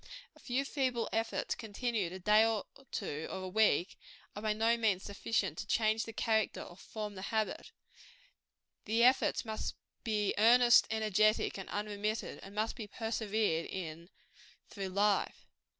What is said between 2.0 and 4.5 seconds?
a day or two, or a week, are